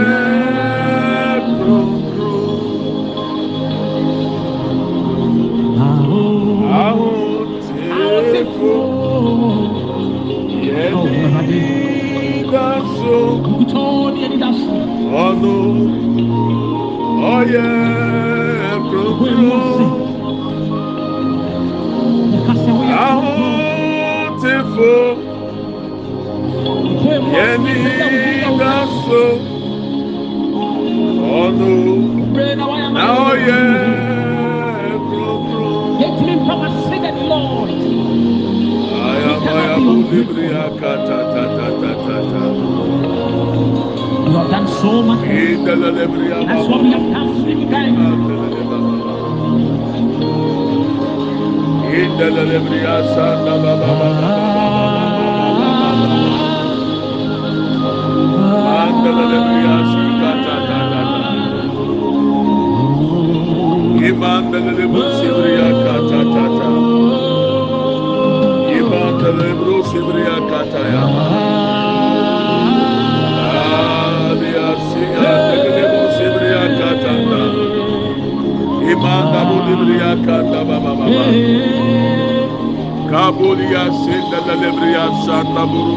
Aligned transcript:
Amen. 0.00 0.29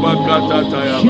Bakata 0.02 0.64
Taya. 0.70 1.03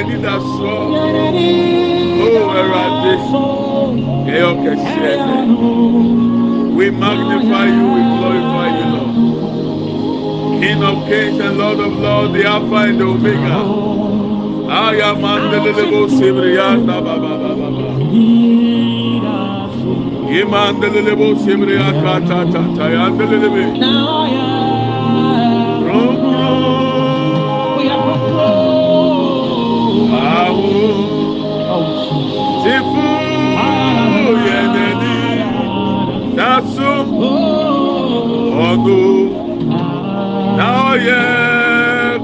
N'ani 0.00 0.22
da 0.22 0.34
soɔ 0.40 0.76
o 2.22 2.28
awurade 2.58 3.12
yɛyɛ 4.26 4.44
ɔkɛseɛ 4.50 5.12
ɛnɛ 5.34 5.56
we 6.76 6.90
magnify 6.90 7.66
you 7.66 7.86
we 7.94 8.02
glorify 8.14 8.68
you 8.78 8.86
lord. 8.94 9.14
King 10.60 10.82
of 10.82 10.98
kings 11.08 11.38
and 11.40 11.58
lord 11.58 11.80
of 11.80 11.92
lords 11.98 12.32
the 12.32 12.44
alpha 12.46 12.76
and 12.88 13.00
the 13.00 13.04
omega. 13.04 13.58
Ayamandelelebo 14.70 16.08
sebriyanda 16.16 16.96
babababa 17.04 17.90
imandelelebo 20.40 21.26
sebriyakatatata 21.42 22.84
yandelelebe 22.94 23.64
ti 32.62 32.74
fún 32.90 34.26
yẹnẹni 34.46 35.16
dasu 36.36 36.90
ọdún 38.68 39.18
náà 40.58 40.88
yẹ 41.06 41.22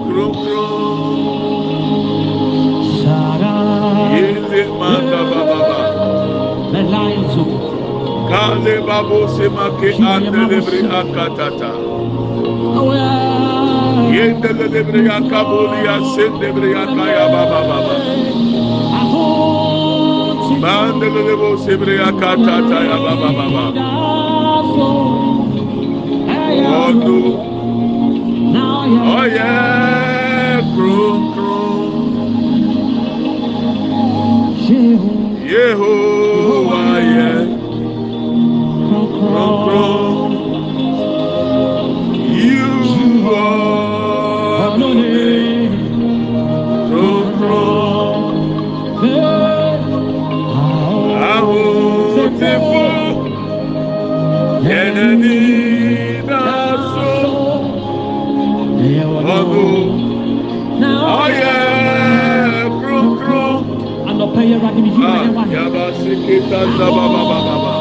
kurokuro 0.03 0.67
yéle 4.13 4.63
manda 4.79 5.21
bababa 5.31 5.81
kale 8.31 8.75
babo 8.87 9.19
semake 9.35 9.91
andelebri 10.13 10.81
akatata 11.01 11.71
yendelelebri 14.17 15.03
akaboli 15.17 15.81
asendebri 15.95 16.71
akaya 16.83 17.25
bababa. 17.33 17.76
Mandelebo 20.97 21.59
Sibria 21.59 22.11
Katata 22.13 22.81
Baba 22.89 23.31
Baba. 23.33 23.65
Oh, 26.69 26.93
no. 26.93 27.19
oh 29.13 29.25
yeah, 29.27 30.63
Krum 30.75 31.35
Krum. 31.35 31.93
Yeho. 35.45 36.16
Yaba 66.27 66.47
sikita 66.47 66.61
sababababa 66.79 67.75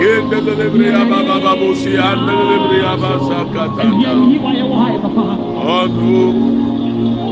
yendelebri 0.00 0.86
abababa 1.00 1.74
si 1.80 1.90
andelebri 1.98 2.78
abasakatata 2.92 3.84
ọdún 5.78 6.36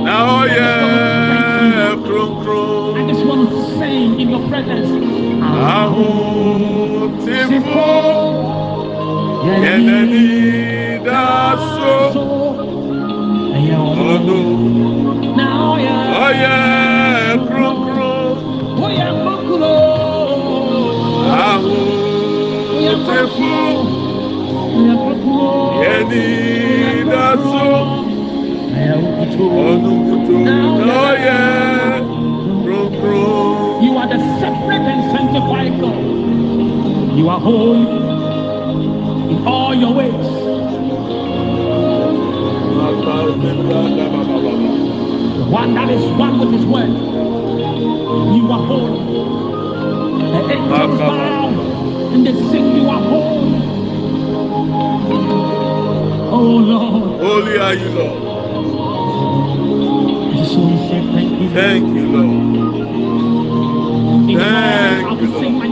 na 0.05 0.15
oh 0.23 0.41
ọyẹ 0.41 0.73
kurokuro. 2.05 2.63
I 2.97 3.03
just 3.09 3.25
want 3.27 3.49
to 3.51 3.57
sing 3.79 4.21
in 4.21 4.29
your 4.31 4.43
presence. 4.49 4.91
ahotifo 5.79 7.11
yẹnẹni 9.63 10.27
daso 11.07 11.97
ọdún 14.13 14.49
Now, 15.37 15.73
oh 15.73 15.79
yeah. 15.79 16.25
ọyẹ 16.25 16.25
oh 16.25 16.33
kurokuro 16.41 16.94
You 23.05 23.13
are 33.99 34.09
the 34.09 34.19
separate 34.41 34.87
and 34.89 35.03
sanctified 35.13 35.81
God. 35.81 36.03
You 37.19 37.29
are 37.29 37.41
holy 37.41 37.83
in 39.33 39.47
all 39.47 39.75
your 39.75 39.93
ways. 39.93 40.27
One 45.51 45.75
that 45.75 45.91
is 45.91 46.05
one 46.19 46.39
with 46.41 46.53
his 46.53 46.65
word. 46.65 46.89
You 48.35 48.51
are 48.51 48.67
holy. 48.67 49.35
The 50.33 50.53
angels 50.55 51.64
and 52.15 52.27
they 52.27 52.33
sing, 52.33 52.77
You 52.77 52.89
are 52.89 53.03
holy. 53.03 53.85
Oh 56.31 56.57
Lord. 56.71 57.21
Holy 57.21 57.59
are 57.59 57.75
you, 57.75 57.89
Lord. 57.91 58.23
I 60.33 60.37
just 60.37 60.57
want 60.57 60.79
to 60.79 60.89
say 60.89 61.01
thank 61.13 61.41
you. 61.43 61.49
Thank 61.51 61.97
you, 61.97 62.07
Lord. 62.07 62.31
Thank 64.39 65.21
you, 65.21 65.29
Lord. 65.29 65.64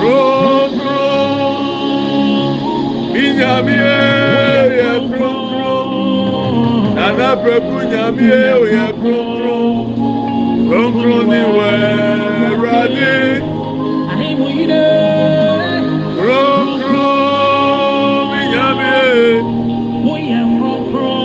Kúrúkúrú, 0.00 1.02
Ìyàmíye 3.22 3.98
yẹ 4.78 4.92
kúrúkúrú, 5.10 5.76
Nana 6.96 7.30
Pẹ̀kú 7.42 7.76
Nyàmíye 7.90 8.42
yẹ 8.74 8.86
kúrúkúrú, 9.00 9.58
Kúrúkúrú 10.68 11.16
ni 11.30 11.40
wẹ̀rẹ̀dí, 11.56 13.14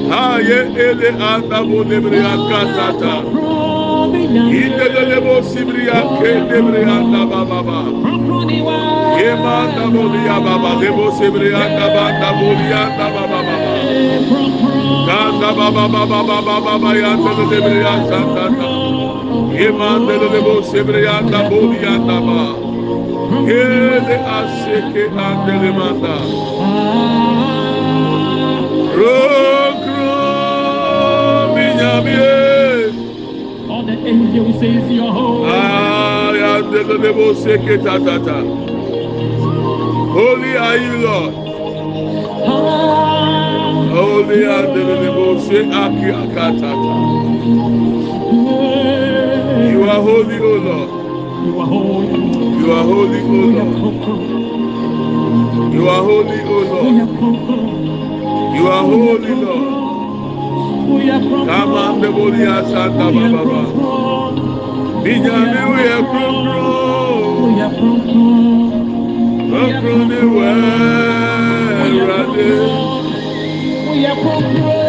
Aye, 0.09 0.71
ele 0.75 1.09
anda 1.19 1.63
bo 1.65 1.83
debria 1.83 2.37
katata. 2.49 3.25
Inde 4.33 4.87
de 4.93 5.03
debo 5.09 5.41
sibria 5.43 6.01
ke 6.19 6.31
debria 6.49 6.89
anda 7.01 7.25
baba 7.27 7.63
baba. 7.63 7.79
Yema 9.19 9.53
anda 9.65 9.91
bo 9.91 10.09
dia 10.09 10.39
baba 10.41 10.75
debo 10.81 11.11
sibria 11.11 11.57
anda 11.65 11.87
baba 11.95 12.29
bo 12.39 12.55
dia 12.55 12.87
anda 12.87 13.07
baba 13.15 13.43
baba. 13.47 13.73
Kanda 15.07 15.53
baba 15.55 15.89
baba 15.89 16.23
baba 16.23 16.61
baba 16.61 16.89
yanda 16.95 17.31
de 17.35 17.45
debria 17.51 17.93
santa. 18.09 18.49
Yema 19.51 19.95
anda 19.97 20.19
de 20.19 20.29
debo 20.29 20.63
sibria 20.63 21.19
anda 21.19 21.43
bo 21.49 21.67
dia 21.67 21.95
anda 21.95 22.21
baba. 22.21 22.68
Ele 23.31 24.15
aseke 24.37 25.03
ande 25.25 25.53
le 25.61 25.71
manda 25.77 26.15
Rokro 28.97 30.15
minyamie 31.55 32.17
eh. 32.17 33.69
All 33.69 33.83
the 33.85 33.93
angels 34.07 34.59
says 34.59 34.91
you're 34.91 35.11
holy. 35.11 35.47
Ayande 35.47 36.81
lebo 37.03 37.33
seke 37.35 37.77
tatata 37.77 38.37
Holy 40.15 40.57
are 40.57 40.77
you 40.77 40.95
Lord? 41.05 41.33
Holy 43.93 44.39
ande 44.57 44.81
lebo 45.01 45.39
se 45.39 45.59
aki 45.69 46.09
akatata 46.21 46.73
You 49.71 49.83
are 49.83 50.01
holy 50.01 50.39
O 50.39 50.53
Lord 50.67 50.98
You 51.45 51.59
are 51.59 51.67
holy. 51.67 52.07
You 52.59 52.71
are 52.71 52.83
holy 52.83 53.21
O 53.21 53.25
Lord. 53.55 53.73
You 55.73 55.87
are 55.89 56.03
holy 56.03 56.39
O 56.41 56.57
Lord. 56.69 57.09
You 58.55 58.67
are 58.67 58.83
holy 58.83 59.33
Lord. 59.35 59.79
Kama 61.47 61.79
ande 61.89 62.09
bolia 62.15 62.55
santa 62.69 63.05
baba 63.11 63.61
Minyame 65.03 65.61
uye 65.73 65.95
krokro 66.09 66.63
Krokro 69.49 69.95
ni 70.09 70.21
we 70.35 70.49
Rade. 72.07 72.49
Krokro 74.21 74.88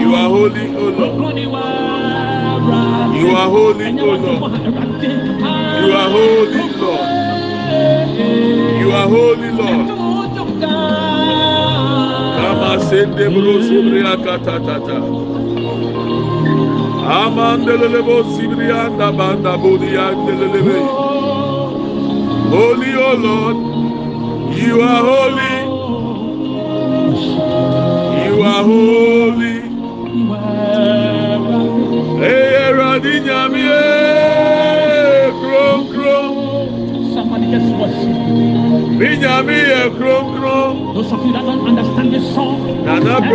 You 0.00 0.14
are 0.14 0.28
holy, 0.28 0.66
O 0.76 0.84
Lord. 0.90 1.16
You 3.16 3.28
are 3.36 3.48
holy, 3.50 3.86
O 4.00 4.06
Lord. 4.16 4.52
You 5.82 5.92
are 5.92 6.10
holy, 6.10 6.62
Lord. 6.80 7.06
You 8.80 8.92
are 8.92 9.08
holy, 9.08 9.50
Lord. 9.52 9.86
Kama 12.36 12.80
sende 12.88 13.26
bro 13.30 13.54
sebria 13.62 14.16
kata 14.24 15.29
banda. 17.10 17.74
Holy, 22.54 22.94
O 22.94 23.14
Lord. 23.14 23.56
You 24.56 24.80
are 24.80 25.02
holy. 25.10 25.56
You 28.26 28.42
are 28.42 28.62
holy. 28.62 29.58
Hey, 32.22 32.70
Radinyamie, 32.78 33.70
krom 35.40 35.80
krom. 35.92 36.34
Somebody 37.12 37.50
just 37.50 37.74
worship. 37.74 38.16
Binyamie, 39.00 39.96
krom 39.96 40.38
krom. 40.38 40.94
Those 40.94 41.10
of 41.12 41.26
you 41.26 41.32
that 41.32 41.42
don't 41.42 41.66
understand 41.66 42.12
this 42.14 42.34
song, 42.34 42.84
Nana 42.84 43.04
song 43.04 43.24
I'm 43.24 43.30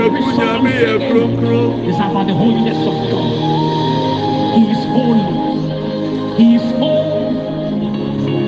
krom 1.12 1.38
krom. 1.40 1.84
is 1.84 1.96
about 1.96 2.28
the 2.28 2.34
holiness 2.34 2.78
of 2.88 2.96
God. 3.12 3.35
He 4.56 4.72
is 4.72 4.86
holy. 4.86 5.26
He 6.38 6.56
is 6.56 6.64
holy. 6.80 7.58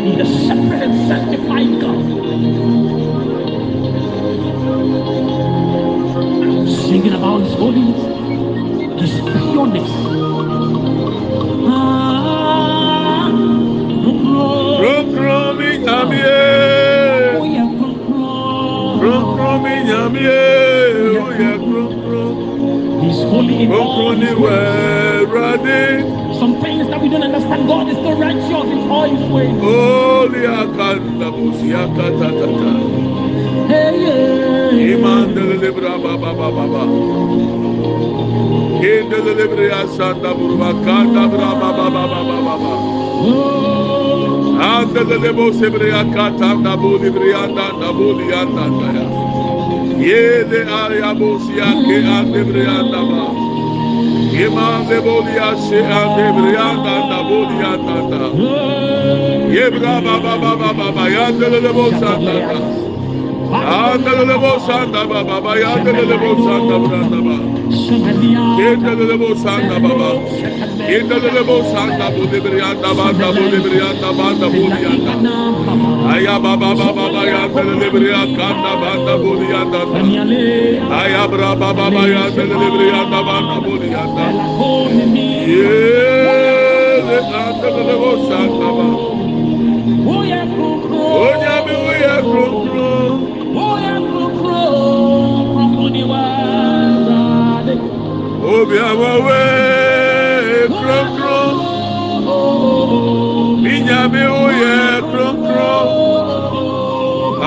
He 0.03 0.21
is 0.21 0.29
a 0.29 0.47
separate 0.47 0.83
and 0.83 1.07
sanctified 1.07 1.81
God. 1.81 2.05
Singing 6.69 7.13
about 7.13 7.39
His 7.41 7.53
holiness, 7.55 8.01
His 9.01 9.21
pureness. 9.21 9.91
Ah, 11.67 13.29
Krom 18.99 19.35
krom 19.35 19.63
Binyamie. 19.63 21.56
Radi. 25.27 26.39
Some 26.39 26.61
things 26.61 26.87
that 26.87 27.01
we 27.01 27.09
don't 27.09 27.23
understand, 27.23 27.67
God 27.67 27.89
is 27.89 27.97
still 27.97 28.17
righteous 28.17 28.71
in 28.71 28.89
all 28.89 29.09
his 29.09 29.31
ways. 29.31 29.59
Holy 29.59 30.45
akanda 30.45 31.31
busi 31.35 31.73
akata 31.73 32.29
tata. 32.39 32.71
Hey, 33.67 33.93
yeah. 34.05 34.95
Imande 34.95 35.59
de 35.59 35.71
bra 35.71 35.97
ba 35.97 36.17
ba 36.17 36.33
ba 36.33 36.51
ba 36.51 36.65
ba. 36.73 36.83
Kindelebreya 38.79 39.87
sanda 39.97 40.33
buruba 40.33 40.71
kanda 40.85 41.27
braba 49.99 50.61
baba 50.61 51.25
baba 51.25 51.25
baba. 51.25 51.27
Andelebo 51.27 51.39
sebreya 51.39 51.57
kata 51.57 51.57
da 51.57 51.57
buli 51.57 51.57
briyanda 51.57 51.57
da 51.57 51.57
buli 51.57 51.57
yanda 51.57 51.57
da 51.57 51.57
bosia 51.57 51.69
ke 51.85 51.97
ande 52.05 52.41
briyanda 52.45 53.01
ba. 53.09 53.23
Yemande 54.31 54.97
boli 55.03 55.35
ya 55.35 55.55
she 55.55 55.79
ande 55.83 56.25
briyanda 56.37 56.95
da 57.09 57.23
buli 57.23 57.55
yanda 57.63 57.97
da. 58.09 58.21
Yebra 59.49 60.01
baba 60.03 60.37
baba 60.41 60.73
baba 60.73 61.03
yandelebo 61.09 61.89
sanda 61.99 62.35
da. 62.47 62.59
Andelebo 63.51 64.59
sanda 64.67 65.07
baba 65.07 65.23
baba 65.23 65.55
yandelebo 65.59 66.29
sanda 66.45 66.77
branda 66.87 67.19
ba. 67.25 67.56
Yedelebo 67.69 69.35
sanda 69.35 69.75
baba. 69.79 70.09
Yedelebo 70.87 71.55
sanda 71.71 72.07
bo 72.15 72.23
debriyanda 72.31 72.89
banda 72.95 73.27
bo 73.35 73.43
debriyanda 73.51 74.09
banda 74.17 74.47
bo 74.47 74.63
diyanda. 74.71 75.13
Aya 76.13 76.35
baba 76.39 76.69
baba 76.75 77.21
ya 77.27 77.47
debriyanda 77.47 78.47
banda 78.81 79.13
bo 79.21 79.31
diyanda. 79.35 79.79
Aya 80.95 81.27
bra 81.27 81.55
baba 81.55 82.07
ya 82.07 82.29
debriyanda 82.31 83.19
banda 83.27 83.57
bo 83.65 83.73
diyanda. 83.83 84.25
Yedelebo 86.87 88.11
sanda 88.27 88.69
baba. 88.77 88.87
Oya 90.07 90.41
kukro. 90.55 91.03
Oya 91.27 91.55
mi 91.67 91.73
oya 91.75 92.15
kukro. 92.23 92.87
Oya 93.59 93.95
kukro. 93.99 94.59
Kukro 95.51 95.85
diwa. 95.91 96.36
obiamowe 98.55 99.43
kronkro 100.77 101.39
minyame 103.63 104.23
woyɛ 104.35 104.75
kronkro 105.09 105.71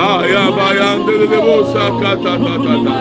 ayabayandelelebosakatatata 0.05 2.95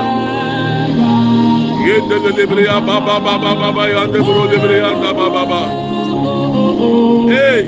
yendelelebreya 1.87 2.77
bababababa 2.87 3.85
yandelelebreya 3.95 4.91
bababa 5.03 5.63
ei 7.49 7.65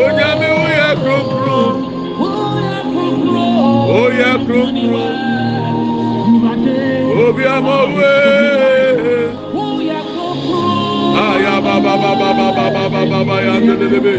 onyame 0.00 0.48
woyɛ 0.58 0.88
kronkro 1.02 1.60
woyɛ 3.88 4.30
kronkro 4.44 5.04
Obi 7.24 7.44
amawe. 7.46 8.12
Aya 11.24 11.54
baba 11.64 11.92
baba 12.02 12.28
baba 12.36 12.66
baba 12.74 13.02
baba 13.10 13.36
yandelebo. 13.46 14.14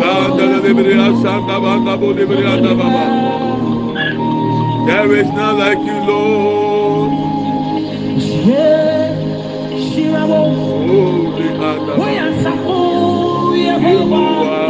Yandelebo 0.00 0.82
ya 0.92 1.08
sanda 1.22 1.56
banda 1.62 1.92
bo 1.96 2.12
delebo 2.12 2.34
ya 2.34 2.54
baba. 2.60 3.04
There 4.86 5.12
is 5.20 5.28
none 5.32 5.58
like 5.58 5.80
you, 5.88 5.98
Lord. 6.08 7.12
Holy 10.88 11.48
Adama. 11.68 12.06
Yehovah. 13.56 14.67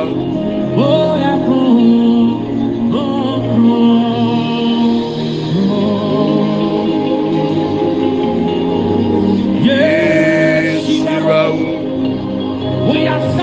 Yes, 9.68 10.80
Yirawo. 10.88 11.68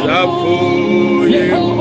Safo 0.05 0.55
Yehovah. 1.29 1.74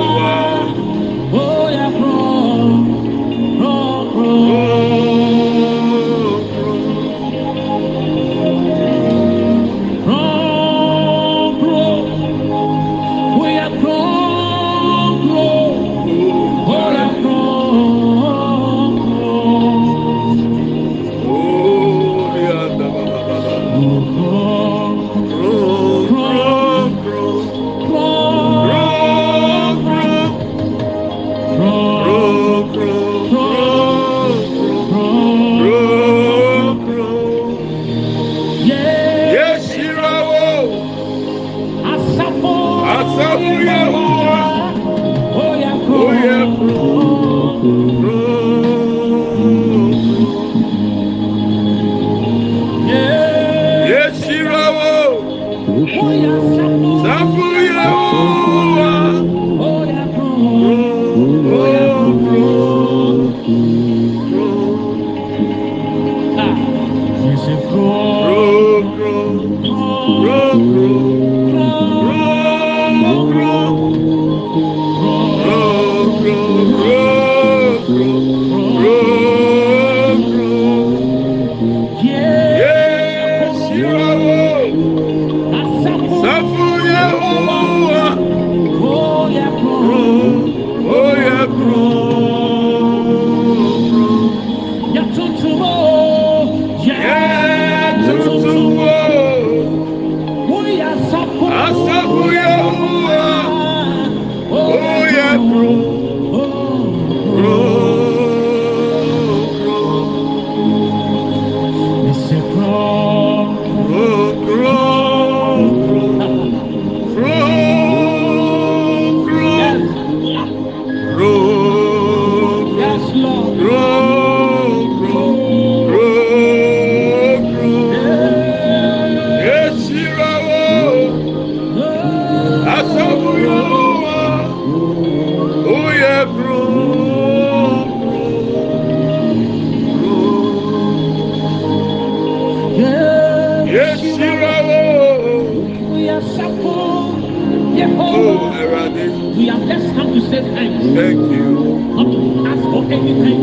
Oh, 147.97 148.53
Eradi. 148.55 149.07
We 149.37 149.47
have 149.49 149.67
just 149.67 149.87
come 149.97 150.13
to 150.15 150.21
say 150.31 150.43
thanks. 150.55 150.85
Thank 150.95 151.21
you. 151.33 151.49
Not 151.97 152.07
to 152.13 152.19
ask 152.47 152.63
for 152.63 152.85
anything. 152.93 153.39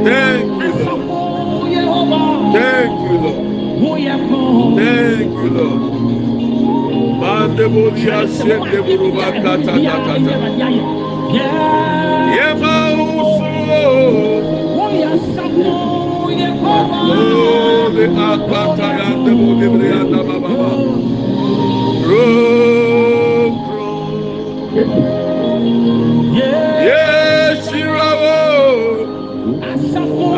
Thank 0.04 0.46
you. 0.46 0.72
Lord. 2.12 2.54
Thank 2.54 2.94
you, 3.02 3.18
Lord. 3.18 3.40
Thank 4.78 5.32
you, 5.32 5.50
Lord. 5.50 5.82
Mandebodia 7.22 8.28
sende 8.28 8.78
burubakata 8.82 9.72
kata. 9.72 10.14
Yema 12.36 12.71
oh, 15.60 16.30
yeah, 16.30 18.34
akata 18.34 18.88
yande 19.00 19.32
mo 19.32 19.54
lebre 19.60 19.88
yanda 19.90 20.24
baba 20.24 20.50
Rokro. 22.08 23.92
Yeah. 26.34 26.88
Yeshirawo. 26.88 28.38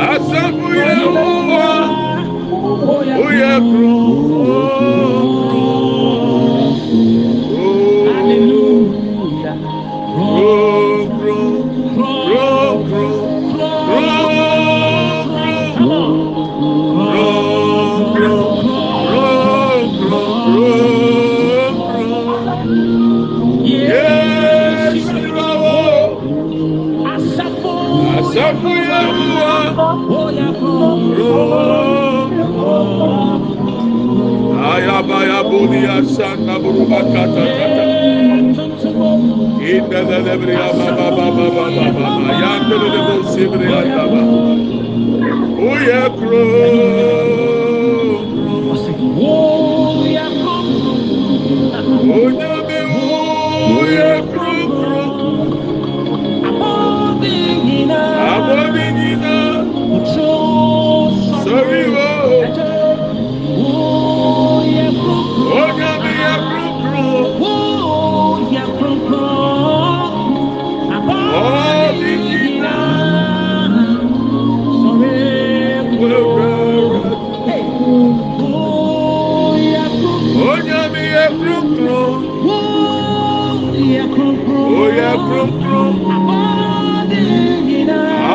Asafu 0.10 0.68
Yehowa. 0.76 1.70
Oya 3.26 3.54
kro. 3.62 3.94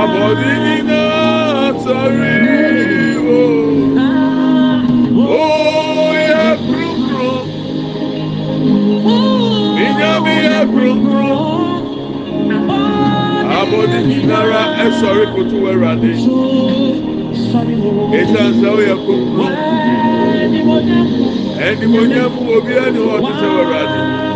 Abodinina 0.01 1.03
sori 1.83 3.17
wo. 3.25 3.41
Oya 5.17 6.45
kurukuru. 6.65 7.33
Ya 10.01 10.67
kurukuru. 10.73 11.33
Abodinina 13.59 14.39
ra 14.51 14.63
ẹsọ̀rí 14.85 15.25
kutu 15.35 15.57
wẹ̀rẹ̀ 15.65 15.91
adé. 15.93 16.11
Ìtànsá 18.21 18.69
oya 18.79 18.95
kurukuru. 19.05 19.47
Ẹni 21.67 21.87
mo 21.93 22.01
nyẹ́ 22.11 22.27
mu 22.35 22.41
obi 22.57 22.73
ẹni 22.85 23.01
wọ́n 23.09 23.23
ti 23.27 23.33
sẹ́ 23.41 23.51
adé. 23.83 24.28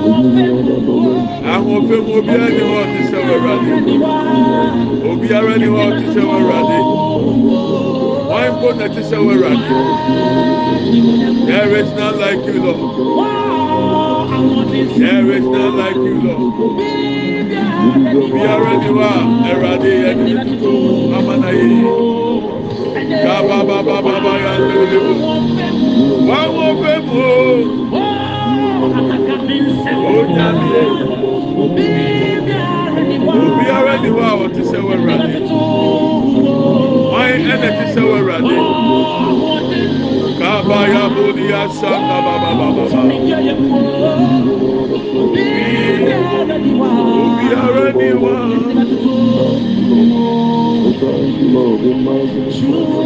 Ahoɔfɛ 1.53 1.97
mu 2.07 2.13
obiara 2.19 2.49
ni 2.57 2.63
hɔ 2.71 2.79
te 2.93 3.01
sɛ 3.11 3.19
wɔ 3.27 3.35
Awurade. 3.37 3.73
Obiara 5.11 5.55
ni 5.59 5.67
hɔ 5.75 5.83
te 5.99 6.05
sɛ 6.15 6.21
wɔ 6.29 6.35
Awurade. 6.39 6.79
Wɔn 8.31 8.49
mpo 8.55 8.69
na 8.79 8.87
te 8.95 9.01
sɛ 9.11 9.17
wɔ 9.25 9.33
Awurade. 9.35 9.77
There 11.47 11.73
is 11.81 11.89
none 11.95 12.19
like 12.19 12.43
you, 12.47 12.59
Lord. 12.65 12.81
There 14.99 15.29
is 15.37 15.45
none 15.45 15.77
like 15.77 15.97
you, 16.07 16.17
Lord. 16.27 16.43
Obiara 18.23 18.73
ni 18.81 18.89
hɔ 18.97 19.03
a 19.03 19.13
Awurade 19.51 19.91
yɛ 20.03 20.11
ne 20.19 20.33
tutu 20.45 20.73
ama 21.17 21.35
na 21.37 21.49
yɛ 21.59 21.67
yie. 21.75 21.91
Kababababa 23.25 24.33
ya 24.43 24.53
lele 24.67 24.99
mu. 25.07 25.15
Wɔn 26.27 26.47
mo 26.57 26.67
fɛ 26.83 26.93
mu 27.07 27.21
o. 27.23 27.82
You 52.55 53.02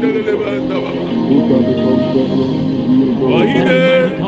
baba. 0.00 0.90
Ohide. 3.34 4.20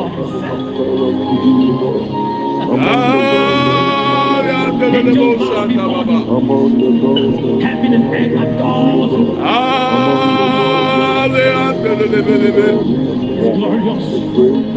Ah, 2.83 4.43
yandele 4.49 5.01
lebo 5.07 5.29
sanda 5.47 5.85
baba. 5.93 6.19
Heaven 7.63 7.93
and 7.95 8.15
earth 8.15 8.37
adore 8.43 9.07
you. 9.11 9.39
Ah, 9.43 11.27
le 11.31 11.45
andele 11.65 12.07
lebe 12.13 12.35
lebe. 12.43 12.69
Glorious. 13.55 14.07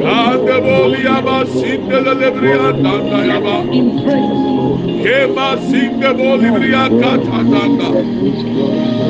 Andeboli 0.04 1.00
yaba 1.04 1.38
sindele 1.46 2.14
lebri 2.22 2.52
andanda 2.54 3.20
yaba. 3.30 3.56
In 3.74 3.88
praise. 4.04 4.44
Kema 5.04 5.48
sindeboli 5.68 6.50
bria 6.56 6.84
katanda. 7.02 7.88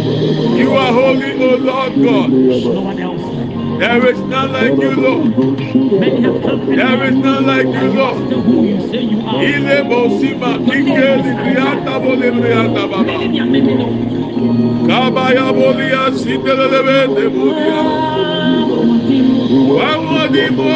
You 0.03 0.73
are 0.73 0.91
holy, 0.91 1.31
O 1.41 1.55
Lord 1.55 1.93
God. 2.03 2.29
No 2.29 2.81
one 2.81 2.99
else 2.99 3.21
like 3.21 3.49
you. 3.49 3.77
There 3.79 4.05
is 4.07 4.19
none 4.19 4.51
like 4.51 4.77
you, 4.77 4.91
Lord. 4.91 5.37
Many 5.37 6.21
have 6.23 6.41
come 6.41 6.61
and 6.61 6.77
There 6.77 7.03
is 7.05 7.15
none 7.15 7.45
like 7.47 7.67
you, 7.67 7.93
Lord. 7.93 8.25
still 8.25 8.41
who 8.41 8.63
you 8.63 8.81
say 8.91 9.01
you 9.01 9.21
are. 9.21 9.43
Ile 9.43 9.83
bosima 9.87 10.57
kike 10.65 11.23
librianda 11.23 11.99
bole 12.03 12.31
brianda 12.31 12.83
baba. 12.91 13.03
Many 13.03 13.39
are 13.39 13.45
many 13.45 13.75
know. 13.75 13.91
Kabaya 14.87 15.53
bolia 15.55 16.11
sindelelebe 16.11 17.07
de 17.15 17.29
bolia. 17.29 17.81
Wawo 19.77 20.27
di 20.33 20.45
mo. 20.49 20.73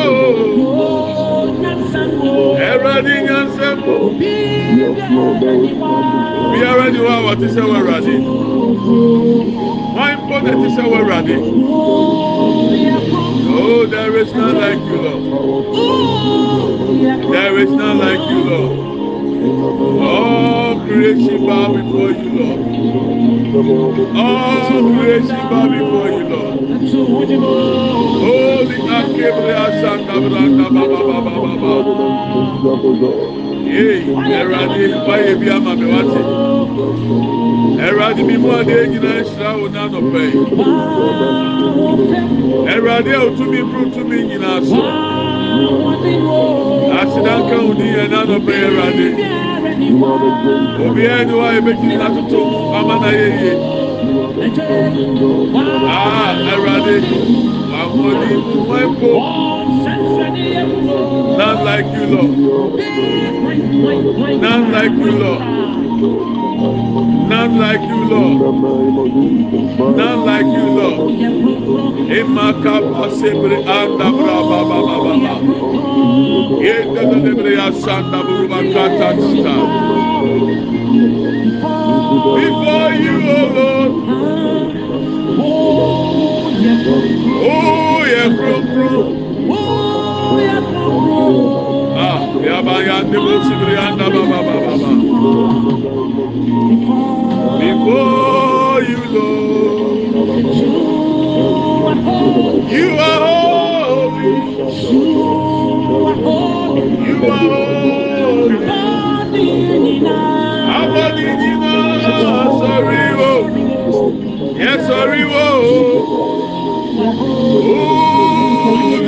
Eradi 2.57 3.15
nyansemo. 3.27 3.97
Biara 6.53 6.89
ni 6.91 6.99
wa 6.99 7.15
wati 7.25 7.47
sɛ 7.53 7.61
wɔ 7.61 7.75
Awurade. 7.77 8.15
Wɔn 8.23 8.56
mpo 8.87 10.35
na 10.43 10.51
ti 10.61 10.67
sɛ 10.75 10.83
wɔ 10.91 10.99
Oh, 13.59 13.85
there 13.87 14.15
is 14.17 14.33
none 14.33 14.57
like 14.57 14.79
you, 14.79 14.97
Lord. 15.01 15.23
There 17.31 17.57
is 17.59 17.69
none 17.71 17.97
like 17.99 18.29
you, 18.29 18.43
Lord. 18.49 18.73
All 20.01 20.79
creation 20.85 21.45
bow 21.45 21.73
before 21.73 22.11
you, 22.11 22.29
Lord. 22.37 22.59
All 24.15 24.81
creation 24.99 25.41
bow 25.49 25.67
before 25.67 26.09
you, 26.09 26.23
Lord. 26.27 26.57
Holy 28.23 28.77
Akebre 28.97 29.53
Asanda 29.65 30.15
Branda 30.23 30.67
Baba 30.73 30.99
Baba 31.07 31.33
Baba. 31.61 31.97
Ee, 33.67 33.97
Ẹ̀rọ̀adé 34.39 34.83
wáyé 35.07 35.31
bí 35.39 35.47
ama 35.55 35.71
mi 35.75 35.85
wá 35.91 36.01
ti. 36.11 36.46
Ẹ̀rọ̀dì 37.87 38.21
mímú 38.29 38.47
adé 38.59 38.75
gyina 38.91 39.09
ẹ̀ṣirà 39.19 39.49
wò 39.59 39.65
ní 39.73 39.77
ànọ̀pẹ̀ 39.85 40.23
yìí. 40.33 40.43
Ẹ̀rọ̀dì 42.73 43.11
ẹ̀ 43.17 43.21
òtúmi 43.27 43.59
burúkúmi 43.69 44.17
sọ. 44.69 44.81
Asedanka 46.99 47.55
wò 47.65 47.71
yẹn 47.95 48.07
ní 48.11 48.15
ànọ̀pẹ̀ 48.21 48.55
ẹ̀rọ̀dì. 48.67 49.07
Obi 50.85 51.01
ẹ̀ 51.15 51.21
wá 51.39 51.47
ebe 51.57 51.71
gyina 51.79 52.05
atoto 52.07 52.39
ama 52.77 52.95
na 53.01 53.09
yẹ 53.19 53.27
yie. 53.41 53.53
Aa 55.95 56.29
ẹ̀rọ̀dì 56.53 56.95
wà 57.71 57.81
wọ́n 57.95 58.15
ní 58.21 58.35
wọ́n 58.67 58.81
epo. 58.85 59.11
Not 61.39 61.57
like 61.67 61.85
you, 61.95 62.05
Lord. 62.13 62.31
Not 64.41 64.61
like 64.75 64.95
you, 65.03 65.11
Lord. 65.21 66.26
None 67.47 67.59
like 67.59 67.81
you 67.89 68.03
Lord 68.09 68.41
none 69.97 70.25
like 70.25 70.45
you 70.45 70.67
Lord. 70.77 71.13
Imaka 72.19 72.81
pasebre 72.91 73.57
anda 73.67 74.07
braba 74.11 74.59
baba 74.69 74.95
baba. 75.03 75.33
Yende 76.61 77.01
de 77.09 77.17
lebre 77.25 77.53
asanda 77.67 78.19
buruba 78.23 78.59
kata 78.73 79.09
chita. 79.21 79.55
Before 82.35 82.93
you, 82.93 83.15
O 83.29 83.39
Lord. 83.55 83.93
Oh, 87.39 88.05
yeah, 88.05 88.29
bro, 88.29 88.61
bro. 88.61 88.93
Ah, 91.97 92.19
yaba 92.47 92.75
yande 92.87 93.17
bo 93.17 93.33
sibre 93.45 93.75
anda 93.77 94.09
baba 94.09 94.39
baba 94.47 94.77
baba. 94.77 96.06
Before 97.87 98.83
you, 98.83 98.99
Lord. 99.15 100.27
You 102.69 102.89
are 102.99 103.21
holy. 103.23 104.35
You 107.07 107.17
are 107.31 107.47
holy. 107.47 108.59
Abadi 110.77 111.27
jina 111.39 111.73
sorry 112.59 113.05
wo. 113.19 113.31
Yes 114.57 114.81
sorry. 114.87 115.23
Ooh, 115.23 115.29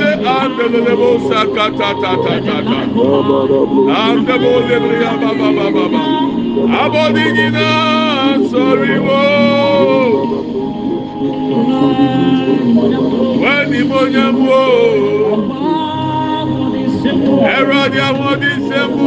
the 0.00 0.10
andele 0.24 0.94
bo 0.96 1.10
sakata 1.28 1.90
ta 2.00 2.12
ta 2.24 2.34
ta 2.46 2.56
ta. 2.62 2.78
Ande 4.00 4.34
bo 4.42 4.52
lebre 4.68 4.96
ya 5.02 5.12
ba 5.20 5.30
ba 5.38 5.48
ba 5.52 5.66
ba 5.76 5.84
ba. 5.92 6.02
Abadi 6.82 7.26
sorry 8.50 8.96
oh 8.98 10.46
Wẹ́ni 13.42 13.80
mo 13.88 14.00
yẹ 14.14 14.24
mú 14.36 14.46
o. 14.50 14.64
Ẹ̀rọ 17.56 17.74
adé 17.84 17.98
àwọn 18.08 18.26
ọdí 18.32 18.50
ṣe 18.68 18.80
mú. 18.94 19.04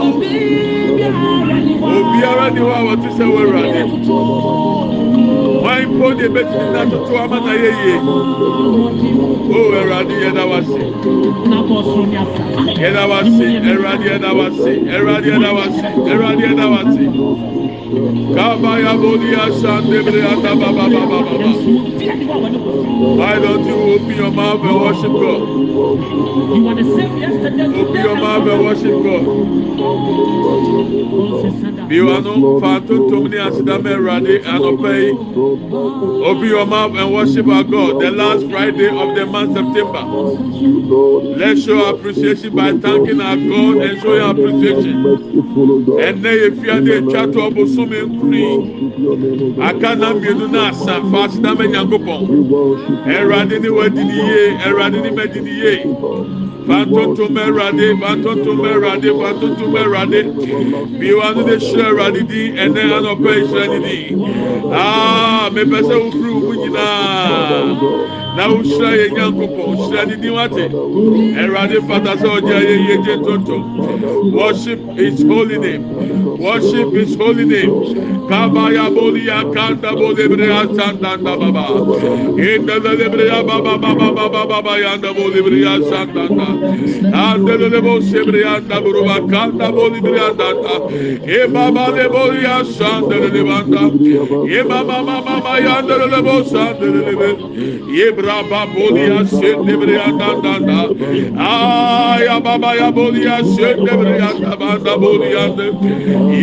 Òbí 1.93 2.19
ara 2.31 2.45
ni 2.55 2.61
wá 2.69 2.77
wọ́n 2.85 2.97
ti 3.01 3.09
ṣe 3.17 3.25
wẹ̀rọ 3.35 3.57
adé. 3.65 3.81
Wọ́n 5.63 5.81
ń 5.85 5.91
bó 5.99 6.07
de 6.19 6.25
bẹ́tí 6.33 6.55
ní 6.61 6.67
náà 6.73 6.85
tuntun 6.91 7.15
wá 7.15 7.23
máa 7.31 7.53
yé 7.63 7.69
yé. 7.83 7.93
Ó 9.55 9.59
ẹ̀rọ 9.79 9.93
adé 10.01 10.15
yẹn 10.23 10.33
dá 10.37 10.43
wá 10.51 10.59
sí. 10.69 10.81
Yẹn 12.81 12.93
dá 12.97 13.03
wá 13.11 13.19
sí, 13.35 13.45
ẹ̀rọ 13.71 13.85
adé 13.93 14.05
yẹn 14.11 14.21
dá 14.25 14.31
wá 14.39 14.45
sí, 14.61 14.71
ẹ̀rọ 14.95 15.09
adé 15.17 15.27
yẹn 15.31 15.41
dá 15.45 15.51
wá 15.57 15.65
sí, 15.77 15.85
ẹ̀rọ 16.11 16.25
adé 16.31 16.43
yẹn 16.47 16.57
dá 16.59 16.65
wá 16.73 16.81
sí. 16.93 17.05
Kaba 18.35 18.79
ya 18.79 18.97
boli 18.97 19.31
ya 19.33 19.45
shandebere 19.61 20.23
ata 20.25 20.55
ba 20.55 20.69
ba 20.73 20.85
ba 20.89 21.01
ba 21.05 21.19
ba 21.21 21.37
ba. 21.37 21.51
Why 23.19 23.35
don't 23.39 23.65
you 23.67 23.75
open 23.93 24.15
your 24.15 24.31
mouth 24.31 24.61
and 24.65 24.81
worship 24.81 25.11
God? 25.13 25.41
You 26.57 26.67
are 26.69 26.75
the 26.75 26.83
same 26.97 27.17
yesterday, 27.17 27.65
Open 27.81 28.01
your 28.01 28.15
mouth 28.15 28.47
and 28.47 28.63
worship 28.65 28.97
God. 29.03 29.25
and 29.27 30.53
Bí 31.89 31.99
wọn 32.01 32.23
nù 32.23 32.59
fa 32.61 32.79
tuntum 32.87 33.27
ní 33.31 33.37
asidame 33.37 33.89
Ẹ̀rọ̀dé 33.95 34.35
ànọ̀pẹ́ 34.53 34.95
yìí. 35.01 35.13
Open 36.29 36.47
your 36.49 36.65
mouth 36.65 36.95
and 36.97 37.13
worship 37.13 37.47
our 37.47 37.63
God 37.63 37.99
the 38.01 38.09
last 38.11 38.43
Friday 38.49 38.87
of 38.87 39.13
the 39.15 39.25
month 39.25 39.53
September. 39.53 40.03
Let's 41.37 41.63
show 41.65 41.89
appreciation 41.93 42.55
by 42.55 42.71
thanking 42.83 43.19
our 43.21 43.35
God 43.37 43.75
and 43.85 43.99
showing 44.01 44.23
appreciation. 44.31 44.95
Ẹnẹ 46.07 46.31
yẹ 46.41 46.49
fi 46.61 46.67
adé 46.75 46.91
etwa 46.99 47.23
tó 47.33 47.41
nnome 47.85 48.01
nkuri 48.01 48.43
aka 49.67 49.95
na 49.95 50.13
mmienu 50.13 50.47
na 50.47 50.67
asa 50.69 50.95
faase 51.11 51.37
na 51.41 51.51
mɛ 51.57 51.65
nyankopɔn 51.71 52.21
ɛwurade 53.15 53.55
ne 53.61 53.69
wadi 53.77 54.03
ni 54.09 54.13
yie 54.27 54.41
ɛwurade 54.67 54.97
ne 55.03 55.09
mɛ 55.17 55.23
di 55.33 55.39
ni 55.45 55.51
yie 55.61 55.73
fantoto 56.67 57.23
mɛ 57.35 57.41
ɛwurade 57.47 57.85
fantoto 58.01 58.51
mɛ 58.61 58.69
ɛwurade 58.75 59.09
fantoto 59.21 59.63
mɛ 59.73 59.79
ɛwurade 59.85 60.19
miwa 60.99 61.27
no 61.35 61.41
de 61.43 61.55
hyerɛ 61.65 61.83
ɛwurade 61.89 62.21
di 62.29 62.41
ɛnɛ 62.63 62.81
anɔpɛ 62.97 63.31
hyerɛ 63.49 63.65
ne 63.71 63.79
di 63.87 63.97
aa 64.71 65.49
mepɛ 65.55 65.77
sɛ 65.87 65.95
wofiri 66.03 66.31
wo 66.45 66.53
nyinaa. 66.61 68.22
na 68.35 68.47
wohyira 68.49 68.89
yɛ 68.99 69.05
nyankopɔn 69.15 69.75
hyira 69.77 70.05
ne 70.05 70.15
din 70.21 70.33
wate 70.33 70.65
awurade 71.41 71.77
fata 71.87 72.13
sɛ 72.21 72.27
ɔgye 72.37 72.53
ayɛ 72.59 72.75
yɛgye 72.87 73.15
toto. 73.25 73.57
Worship 74.31 74.79
his 74.97 75.21
holy 75.23 75.57
name. 75.57 75.83
Worship 76.39 76.93
his 76.93 77.15
holy 77.15 77.45
name. 77.45 77.71
Kabaya 78.29 78.89
boli 78.93 79.25
ya 79.27 79.43
kanta 79.43 79.93
boli 79.95 80.27
bre 80.27 80.47
ya 80.47 80.65
santanda 80.65 81.37
baba. 81.37 81.65
İndele 82.37 82.97
le 82.97 83.27
ya 83.27 83.43
baba 83.43 83.77
baba 83.77 84.11
baba 84.11 84.45
baba 84.47 84.79
ya 84.79 84.93
anda 84.93 85.13
boli 85.13 85.41
bre 85.41 85.59
ya 85.61 85.79
santanda 85.89 86.47
andele 87.13 87.69
le 87.69 87.81
bo 87.81 88.01
se 88.01 88.23
bre 88.23 88.39
ya 88.41 88.55
anda 88.55 88.81
buruba 88.81 89.19
kanta 89.29 89.71
boli 89.71 90.01
bre 90.01 90.17
ya 90.17 90.33
danta 90.33 90.75
e 91.27 91.47
baba 91.47 91.91
le 91.91 92.09
boli 92.09 92.43
ya 92.43 92.63
santele 92.63 93.29
le 93.29 93.41
e 94.49 94.63
baba 94.63 95.03
baba 95.03 95.59
ya 95.59 95.77
andele 95.77 96.07
le 96.09 96.21
bo 96.21 96.43
santele 96.43 97.01
le 97.05 98.11
Raba 98.23 98.65
bolia 98.73 99.25
sendebrianda 99.27 100.29
danda. 100.43 100.79
Aya 101.37 102.39
baba 102.39 102.71
ya 102.75 102.89
bolia 102.91 103.37
sendebrianda 103.43 104.55
banda 104.59 104.93
bolia 104.97 105.45
de. 105.57 105.67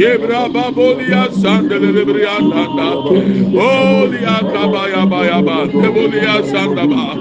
Yebra 0.01 0.43
baba 0.53 0.71
bolia 0.77 1.23
sandelebrianda 1.41 2.65
da. 2.77 2.89
Bolia 3.57 4.37
kabaya 4.53 5.07
baya 5.09 5.41
ba. 5.43 5.59
Bolia 5.69 6.37
sandaba. 6.51 7.17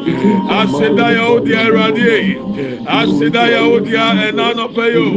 Asida 0.60 1.08
ya 1.16 1.26
odia 1.36 1.64
radie. 1.76 2.38
Asida 2.86 3.48
ya 3.54 3.64
odia 3.64 4.28
enano 4.28 4.68
peyo. 4.76 5.08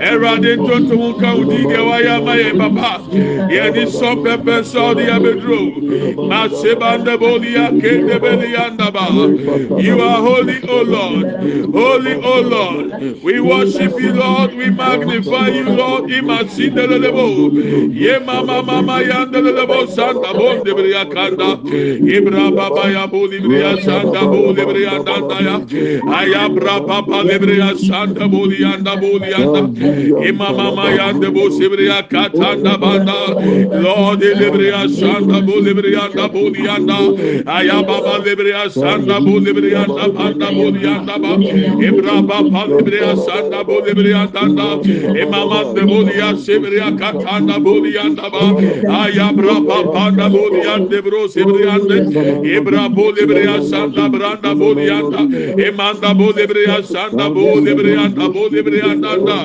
Erade 0.00 0.56
tonto 0.56 0.96
muka 0.96 1.34
udige 1.34 1.78
waya 1.78 2.20
maye 2.20 2.52
baba. 2.52 3.00
Yeni 3.50 3.86
son 3.90 4.24
pepe 4.24 4.64
sodi 4.64 5.04
ya 5.06 5.20
bedro. 5.20 5.60
Masebanda 6.28 7.16
bolia 7.16 7.68
kendebelianda 7.80 8.79
You 8.80 10.00
are 10.00 10.22
holy, 10.22 10.58
O 10.68 10.82
Lord. 10.82 11.26
Holy, 11.74 12.14
O 12.14 12.40
Lord. 12.40 13.22
We 13.22 13.40
worship 13.40 14.00
you, 14.00 14.12
Lord. 14.12 14.54
We 14.54 14.70
magnify 14.70 15.48
you, 15.48 15.68
Lord. 15.70 16.10
Imasinde 16.10 16.86
lebo. 16.88 17.50
Ye 17.92 18.18
mama 18.18 18.62
mama 18.62 19.02
yanda 19.02 19.40
lebo 19.40 19.86
sanda 19.86 20.32
bonde 20.32 20.74
bria 20.74 21.04
kanda. 21.04 21.60
Ibra 22.16 22.50
baba 22.56 22.90
ya 22.90 23.06
boli 23.06 23.38
bria 23.40 23.76
sanda 23.84 24.26
boli 24.30 24.64
bria 24.64 24.98
danda 25.04 25.40
ya. 25.44 25.56
Ayabra 26.18 26.86
papa 26.86 27.22
lebria 27.24 27.74
sanda 27.76 28.28
boli 28.28 28.60
yanda 28.62 28.96
boli 28.96 29.30
yanda. 29.30 29.60
Ima 30.28 30.52
mama 30.52 30.90
yanda 30.96 31.30
bo 31.30 31.48
sibria 31.50 32.02
katanda 32.08 32.78
banda. 32.80 33.36
Lord 33.82 34.20
lebria 34.20 34.88
sanda 34.88 35.40
boli 35.46 35.74
bria 35.74 36.08
da 36.08 36.28
boli 36.28 36.64
yanda. 36.64 37.00
Ayababa 37.46 38.18
lebria 38.24 38.69
sanda 38.70 39.20
bo 39.20 39.38
libriya 39.38 39.84
da 39.86 40.06
panda 40.16 40.48
bo 40.52 40.70
liya 40.70 41.04
da 41.06 41.18
ba 41.18 41.32
ibra 41.88 42.22
ba 42.28 42.38
pa 42.52 42.62
libriya 42.70 43.16
sanda 43.26 43.64
bo 43.64 43.80
libriya 43.80 44.26
da 44.32 44.44
da 44.48 44.68
imama 45.22 45.74
de 45.74 45.82
bo 45.86 45.98
liya 46.08 46.34
sibriya 46.36 46.88
katanda 46.98 47.58
bo 47.58 47.74
liya 47.80 48.14
da 48.16 48.28
ba. 48.30 48.44
Ayabra 49.00 49.56
pa 49.68 49.78
panda 49.92 50.28
bo 50.30 50.48
liya 50.50 50.78
de 50.88 51.00
bro 51.02 51.26
sibriya 51.28 51.76
de 51.88 51.98
ibra 52.56 52.88
bo 52.88 53.10
libriya 53.12 53.62
sanda 53.70 54.08
branda 54.08 54.54
bo 54.54 54.72
liya 54.74 55.00
da 55.10 55.20
imanda 55.68 56.14
bo 56.16 56.30
libriya 56.32 56.82
sanda 56.84 57.28
bo 57.30 57.60
libriya 57.60 58.08
da 58.14 58.28
bo 58.28 58.48
libriya 58.48 58.94
da 59.00 59.16
da 59.16 59.38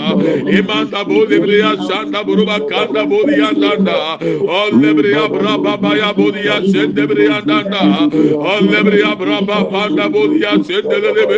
imanda 0.59 1.03
bo 1.07 1.25
libriya 1.25 1.75
sanda 1.87 2.23
buruba 2.23 2.59
kanda 2.69 3.05
bo 3.05 3.21
liya 3.25 3.51
da 3.59 3.75
da 3.75 4.17
o 4.21 4.69
libriya 4.71 5.27
bra 5.31 5.57
ba 5.57 5.77
ba 5.77 5.95
ya 5.97 6.13
bo 6.13 6.29
liya 6.31 6.61
sende 6.71 7.07
briya 7.07 7.41
da 7.45 7.63
da 7.63 7.81
o 8.05 8.59
libriya 8.61 9.14
braba 9.15 9.57
panda 9.71 10.09
bolya 10.09 10.51
sendelebe 10.63 11.37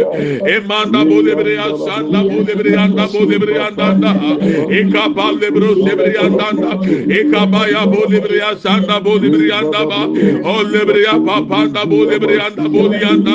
emanda 0.55 1.01
bolebre 1.05 1.53
ya 1.55 1.67
sanda 1.85 2.19
bolebre 2.29 2.71
yanda 2.77 3.07
bolebre 3.13 3.53
yanda 3.59 3.87
eka 4.79 5.03
balle 5.15 5.49
bro 5.55 5.75
sebre 5.85 6.13
yanda 6.17 6.47
eka 7.19 7.45
baya 7.51 7.85
bolebre 7.93 8.37
ya 8.37 8.55
sanda 8.57 8.99
bolebre 8.99 9.47
yanda 9.47 9.85
ba. 9.89 10.01
Olebre 10.53 11.01
ya 11.03 11.13
panda 11.49 11.85
bolebre 11.85 12.35
yanda 12.41 12.65
bolyanda 12.69 13.33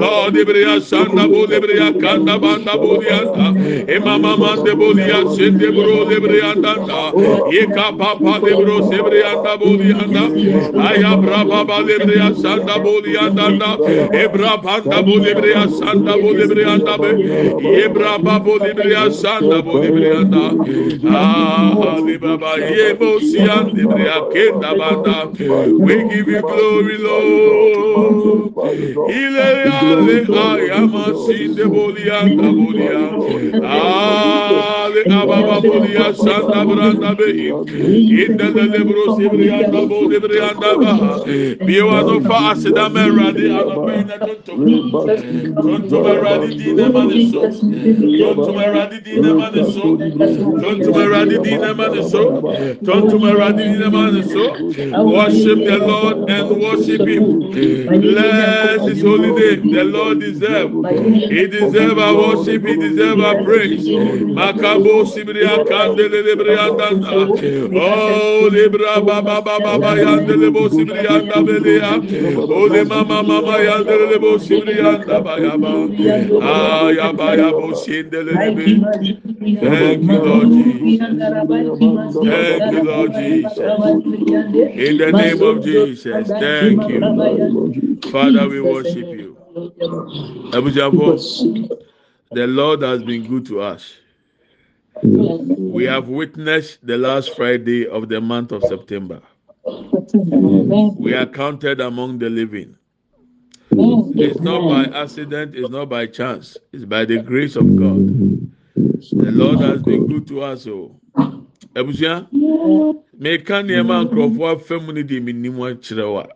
la 0.00 0.30
debre 0.30 0.60
ya 0.62 0.80
sanda 0.80 1.26
bolebre 1.28 1.76
ya 1.76 1.92
kanda 1.92 2.38
banda 2.38 2.74
bolyanda 2.76 3.46
emama 3.96 4.36
mande 4.36 4.72
bolya 4.74 5.20
sende 5.36 5.68
bro 5.76 6.04
debre 6.10 6.38
yanda 6.42 6.72
eka 7.60 7.86
papa 7.98 8.40
debro 8.44 8.82
sebre 8.90 9.20
yanda. 9.20 9.52
Bolyanda 9.62 10.22
aya 10.88 11.16
braba 11.16 11.64
balebre 11.64 12.16
ya 12.16 12.34
sanda 12.34 12.78
bolyanda 12.78 13.76
Ebra 13.88 14.62
banda 14.62 15.02
bo 15.02 15.16
libria 15.18 15.68
sanda 15.68 16.14
bo 16.20 16.30
libria 16.32 16.72
anda 16.74 16.98
be. 16.98 17.10
Ebra 17.84 18.18
babo 18.22 18.58
libria 18.58 19.10
sanda 19.10 19.62
bo 19.62 19.72
libria 19.78 20.20
anda. 20.20 20.44
Ah, 21.08 21.98
libra 22.04 22.36
ba 22.38 22.56
yebo 22.58 23.18
sian 23.20 23.74
libria 23.74 24.16
kenda 24.32 24.70
banda. 24.78 25.16
We 25.78 25.94
give 26.08 26.28
you 26.28 26.40
glory, 26.40 26.98
Lord. 26.98 28.52
Ile 29.10 29.48
ya 29.66 29.94
le 29.94 30.18
ayama 30.26 31.04
sinde 31.26 31.64
bo 31.66 31.90
lianda 31.90 32.48
bo 32.52 32.70
lianda. 32.72 33.62
Ah. 33.62 34.78
ah. 34.78 34.81
Le 34.94 35.02
ababa 35.14 35.60
bolia 35.60 36.12
sanda 36.14 36.64
branda 36.64 37.14
be 37.18 37.26
inda 38.24 38.46
le 38.54 38.64
lebro 38.72 39.16
sibria 39.16 39.68
bolibria 39.70 40.50
ba 40.60 40.72
biwa 41.66 41.98
no 42.06 42.20
fa 42.28 42.38
asida 42.52 42.88
merade 42.88 43.46
anɔpɛyi 43.60 44.02
na 44.08 44.16
tontom 44.18 44.58
tontom 45.62 46.06
awurade 46.06 46.50
din 46.58 46.76
na 46.76 46.88
ma 46.88 47.04
ne 47.04 47.30
so 47.30 47.40
tontom 47.42 48.56
awurade 48.62 48.98
din 49.04 49.20
na 49.22 49.34
ma 49.34 49.48
ne 49.54 49.62
so 49.72 49.96
tontom 50.62 50.94
awurade 51.02 51.36
din 51.42 51.60
na 51.60 51.72
ma 51.74 51.88
ne 51.88 52.02
so 52.02 52.22
tontom 52.84 53.22
awurade 53.30 53.62
din 53.62 53.78
na 53.80 53.88
ma 53.90 54.10
ne 54.10 54.22
so 54.22 54.44
worship 55.04 55.58
the 55.68 55.78
lord 55.78 56.30
and 56.30 56.50
worship 56.62 57.06
him 57.06 57.24
bless 58.00 58.88
his 58.88 59.02
holy 59.02 59.32
name 59.32 59.72
the 59.72 59.84
lord 59.84 60.20
deserve 60.20 60.70
he 61.30 61.46
deserve 61.46 61.98
our 61.98 62.14
worship 62.16 62.64
he 62.66 62.76
deserve 62.76 63.20
our 63.20 63.42
praise 63.44 63.86
sibiri 65.06 65.44
akandele 65.46 66.22
lebiri 66.22 66.54
andanda 66.58 67.28
oh 67.74 68.48
libra 68.52 69.00
baba 69.00 69.40
baba 69.42 69.90
yandele 70.04 70.50
bo 70.52 70.68
sibiri 70.68 71.06
andabele 71.08 71.76
ya 71.78 71.92
ole 72.48 72.84
mama 72.84 73.22
mama 73.22 73.56
yandele 73.68 74.18
bo 74.20 74.38
sibiri 74.38 74.80
andaba 74.80 75.38
yaba 75.40 75.72
ah 76.42 76.90
yaba 76.90 77.36
yabo 77.36 77.74
sindele 77.74 78.32
lebe 78.38 78.66
thank 79.60 80.02
you 80.04 80.20
lord 80.20 80.48
jesus. 80.50 82.16
Thank 82.22 82.72
you 82.72 82.82
lord 82.82 83.12
jesus. 83.12 83.58
In 84.86 84.98
the 84.98 85.12
name 85.12 85.42
of 85.42 85.62
jesus. 85.64 86.28
Thank 86.28 86.88
you 86.88 87.00
father 88.10 88.48
we 88.48 88.60
worship 88.60 89.12
you. 89.12 89.36
The 92.32 92.46
lord 92.46 92.82
has 92.82 93.02
been 93.02 93.26
good 93.26 93.46
to 93.46 93.60
us 93.60 93.96
we 95.02 95.84
have 95.84 96.08
witnessed 96.08 96.78
the 96.86 96.96
last 96.96 97.34
friday 97.36 97.86
of 97.86 98.08
the 98.08 98.20
month 98.20 98.52
of 98.52 98.62
september. 98.64 99.20
We 99.64 101.14
are 101.14 101.26
counted 101.26 101.80
among 101.80 102.18
the 102.18 102.28
living. 102.28 102.76
It's 103.70 104.40
not 104.40 104.68
by 104.68 104.84
accident 104.96 105.54
it's 105.56 105.70
not 105.70 105.88
by 105.88 106.06
chance 106.06 106.56
it's 106.72 106.84
by 106.84 107.04
the 107.04 107.18
grace 107.20 107.56
of 107.56 107.76
god. 107.76 108.06
The 108.76 109.30
lord 109.32 109.60
has 109.60 109.82
been 109.82 110.06
good 110.06 110.26
to 110.28 110.42
us 110.42 110.66
oh. 110.66 110.96
o 111.16 111.46
ebusua 111.74 112.28
meka 113.18 113.62
nneɛma 113.62 114.04
nkurɔfoɔ 114.04 114.54
afɛm 114.56 114.94
ni 114.94 115.02
di 115.02 115.20
mi 115.20 115.32
nim 115.32 115.54
akyerɛ 115.54 116.12
wa. 116.14 116.26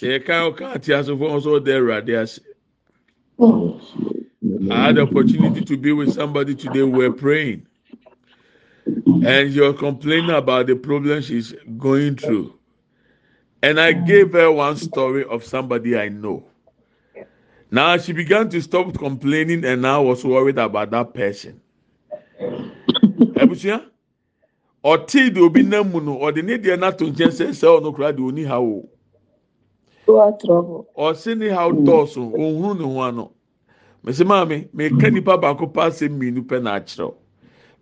Yɛka 0.00 0.34
ɔka 0.48 0.74
ate 0.76 0.92
asofo 0.94 1.26
nso 1.34 1.58
ase 2.22 2.40
I 4.68 4.86
had 4.86 4.96
the 4.96 5.02
opportunity 5.02 5.64
to 5.64 5.76
be 5.78 5.92
with 5.92 6.12
somebody 6.12 6.54
today. 6.54 6.82
We're 6.82 7.12
praying, 7.12 7.66
and 9.24 9.50
you're 9.50 9.72
complaining 9.72 10.30
about 10.30 10.66
the 10.66 10.74
problem 10.76 11.22
she's 11.22 11.54
going 11.78 12.16
through. 12.16 12.58
And 13.62 13.80
I 13.80 13.92
gave 13.92 14.32
her 14.32 14.50
one 14.52 14.76
story 14.76 15.24
of 15.24 15.44
somebody 15.44 15.96
I 15.96 16.08
know. 16.08 16.44
Now 17.70 17.96
she 17.96 18.12
began 18.12 18.50
to 18.50 18.60
stop 18.60 18.92
complaining 18.98 19.64
and 19.64 19.80
now 19.80 20.02
was 20.02 20.24
worried 20.24 20.58
about 20.58 20.90
that 20.90 21.14
person. 21.14 21.60
Ebusua, 22.40 23.84
ọtí 24.84 25.32
di 25.32 25.40
obi 25.40 25.62
nam 25.62 25.90
mu 25.90 26.00
no, 26.00 26.18
ọdi 26.18 26.42
ne 26.44 26.58
deɛ 26.58 26.76
n'ato 26.76 27.06
nkyɛn 27.06 27.30
sɛ 27.32 27.48
sɛ 27.48 27.80
ɔno 27.80 27.94
kura 27.94 28.12
de 28.12 28.22
oni 28.22 28.44
ha 28.44 28.58
o. 28.60 28.88
Ɔsi 30.06 31.38
ni 31.38 31.48
ha 31.48 31.68
dɔɔso, 31.70 32.34
ohun 32.34 32.78
ne 32.78 32.84
ho 32.84 33.00
ano. 33.00 33.32
Mesi 34.04 34.24
maame, 34.24 34.68
meka 34.74 35.10
nipa 35.10 35.36
baako 35.38 35.66
pa 35.74 35.82
asɛm 35.88 36.12
mmienu 36.12 36.42
pɛ 36.48 36.62
na 36.62 36.70
akyerɛw. 36.78 37.14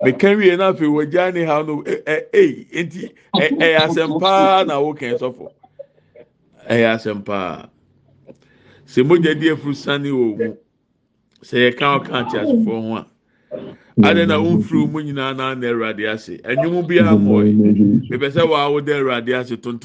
Meka 0.04 0.36
wie 0.36 0.56
na 0.56 0.72
afei 0.72 0.88
wɔgya 0.88 1.32
ne 1.34 1.44
ha 1.44 1.62
no 1.62 1.82
ɛ 1.82 2.24
ɛ 2.32 2.66
eti 2.72 3.10
ɛ 3.34 3.46
ɛyɛ 3.58 3.78
asɛm 3.86 4.20
paa 4.20 4.64
na 4.64 4.74
wɔkɛn 4.80 5.18
sɔfo. 5.18 5.50
Ɛyɛ 6.68 6.94
asɛm 6.94 7.24
paa. 7.24 7.68
Sɛ 8.86 9.04
mogya 9.06 9.34
di 9.38 9.48
efuru 9.48 9.74
sani 9.74 10.10
wɔ 10.10 10.36
mu, 10.38 10.56
sɛ 11.42 11.56
yɛka 11.70 11.86
ɔka 12.00 12.12
ate 12.20 12.34
asefoɔ 12.42 12.80
ho 12.82 12.96
a. 12.96 13.06
Ade 14.04 14.26
na 14.28 14.38
wofiri 14.38 14.86
mu 14.90 15.00
nyinaa 15.02 15.36
na 15.36 15.54
na 15.54 15.66
Awurade 15.68 16.06
ase. 16.12 16.38
Ɛnwom 16.42 16.86
biara 16.86 17.12
yi. 17.14 17.52
Mepɛ 18.10 18.30
sɛ 18.30 18.42
wɔawo 18.46 18.84
de 18.84 18.92
Awurade 18.92 19.32
ase 19.38 19.56
tuntum 19.56 19.80